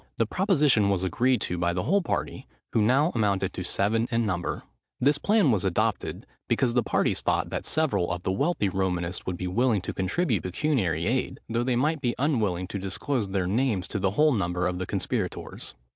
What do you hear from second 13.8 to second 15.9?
to the whole number of the conspirators.